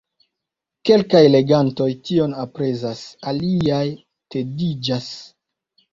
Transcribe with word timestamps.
Kelkaj 0.89 1.21
legantoj 1.35 1.87
tion 2.09 2.35
aprezas, 2.45 3.03
aliaj 3.33 3.85
tediĝas. 4.37 5.15